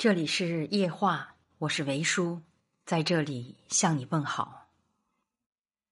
[0.00, 2.40] 这里是夜话，我是维叔，
[2.86, 4.70] 在这里向你问好。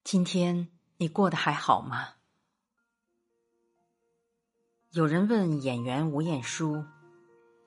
[0.03, 2.15] 今天你过得还好吗？
[4.93, 6.89] 有人问演员吴彦姝：“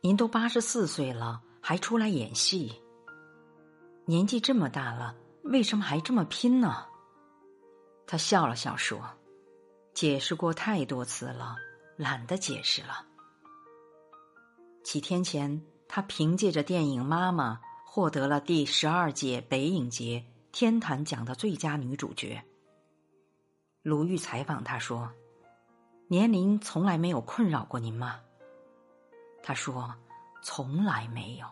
[0.02, 2.82] 您都八十四岁了，还出来演戏？
[4.06, 6.88] 年纪这么大了，为什么还这么拼呢？”
[8.08, 9.00] 他笑了笑说
[9.94, 11.56] ：“解释过太多次了，
[11.98, 13.06] 懒得解释了。”
[14.84, 15.64] 几天前。
[15.94, 22.42] 她凭借着电影《妈妈》获得了第十二届北影节天坛奖的最佳女主角。
[23.82, 25.12] 鲁豫采访她说
[26.08, 28.22] ：“年龄从来没有困扰过您吗？”
[29.44, 29.94] 她说
[30.42, 31.46] ：“从来没有。”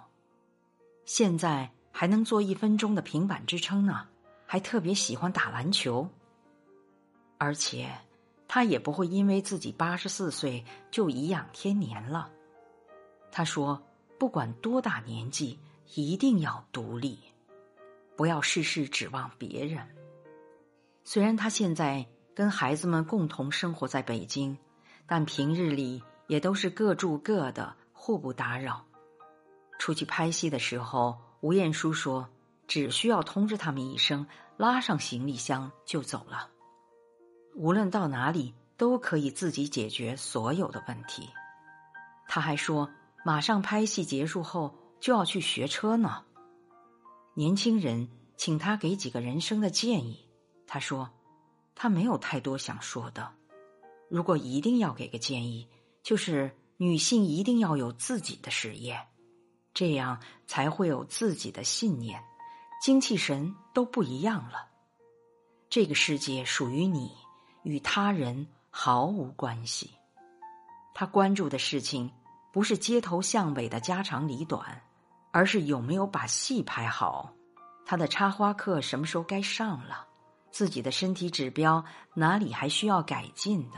[1.03, 4.07] 现在还能做一分钟的平板支撑呢，
[4.45, 6.07] 还特别喜欢打篮球。
[7.37, 7.91] 而且，
[8.47, 12.31] 她也不会因为自己八十四岁就颐养天年了。
[13.33, 13.83] 她说。
[14.19, 15.57] 不管多大年纪，
[15.95, 17.17] 一定要独立，
[18.17, 19.87] 不要事事指望别人。
[21.05, 24.57] 虽然他现在跟孩子们共同生活在北京，
[25.07, 28.85] 但平日里也都是各住各的，互不打扰。
[29.79, 32.27] 出去拍戏的时候，吴彦姝说
[32.67, 34.27] ：“只需要通知他们一声，
[34.57, 36.49] 拉上行李箱就走了。
[37.55, 41.29] 无论到哪里，都可以自己解决所有的问题。”
[42.27, 42.89] 他还说。
[43.29, 46.25] 马上拍戏结束后就要去学车呢。
[47.35, 50.27] 年轻人请他给几个人生的建议，
[50.65, 51.11] 他说
[51.75, 53.31] 他没有太多想说的。
[54.09, 55.67] 如果一定要给个建议，
[56.01, 58.99] 就是女性一定要有自己的事业，
[59.75, 62.23] 这样才会有自己的信念，
[62.81, 64.69] 精气神都不一样了。
[65.69, 67.11] 这个世界属于你，
[67.61, 69.91] 与他人毫无关系。
[70.95, 72.11] 他关注的事情。
[72.51, 74.81] 不是街头巷尾的家长里短，
[75.31, 77.33] 而是有没有把戏拍好。
[77.85, 80.07] 他的插花课什么时候该上了？
[80.51, 81.83] 自己的身体指标
[82.15, 83.77] 哪里还需要改进的？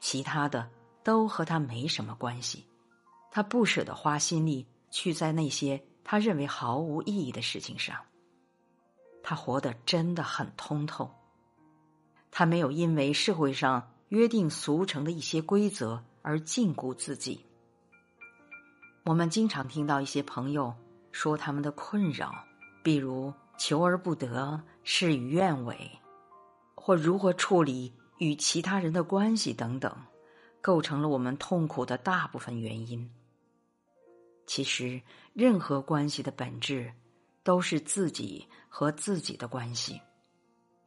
[0.00, 0.70] 其他的
[1.02, 2.66] 都和他没什么关系。
[3.30, 7.96] 他不舍得花心力去在那些他认为毫无意义的事情上。
[9.22, 11.10] 他活得真的很通透。
[12.30, 17.44] 他没有因为社会上约定俗成的一些规则而禁锢自己。
[19.04, 20.74] 我们经常听到一些朋友
[21.12, 22.34] 说他们的困扰，
[22.82, 25.90] 比如求而不得、事与愿违，
[26.74, 29.94] 或如何处理与其他人的关系等等，
[30.62, 33.06] 构成了我们痛苦的大部分原因。
[34.46, 34.98] 其实，
[35.34, 36.90] 任何关系的本质
[37.42, 40.00] 都是自己和自己的关系，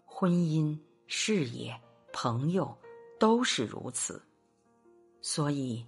[0.05, 0.75] 婚姻、
[1.05, 1.79] 事业、
[2.11, 2.75] 朋友
[3.19, 4.19] 都是如此。
[5.21, 5.85] 所以。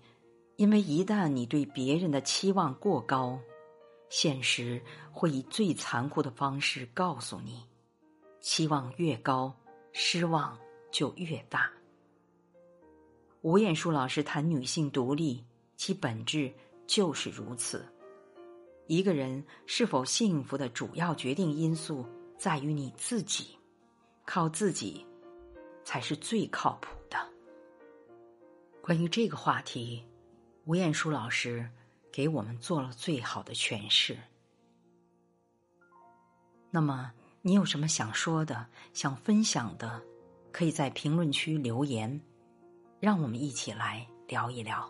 [0.59, 3.39] 因为一旦你对别人的期望过高，
[4.09, 7.63] 现实会以最残酷的方式告诉你：
[8.41, 9.55] 期望越高，
[9.93, 10.59] 失望
[10.91, 11.71] 就越大。
[13.39, 15.41] 吴彦姝老师谈女性独立，
[15.77, 16.51] 其本质
[16.85, 17.85] 就是如此。
[18.87, 22.05] 一个人是否幸福的主要决定因素
[22.37, 23.57] 在于你自己，
[24.25, 25.05] 靠自己
[25.85, 27.17] 才是最靠谱的。
[28.81, 30.03] 关于这个话题。
[30.69, 31.67] 吴彦舒老师
[32.11, 34.15] 给我们做了最好的诠释。
[36.69, 39.99] 那么，你有什么想说的、想分享的，
[40.51, 42.21] 可以在评论区留言，
[42.99, 44.87] 让我们一起来聊一聊。